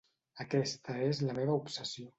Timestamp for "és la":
1.11-1.39